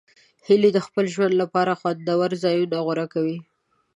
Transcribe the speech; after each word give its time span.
هیلۍ 0.47 0.71
د 0.73 0.79
خپل 0.87 1.05
ژوند 1.13 1.33
لپاره 1.41 1.77
خوندور 1.79 2.29
ځایونه 2.43 2.77
غوره 2.85 3.05
کوي 3.13 3.37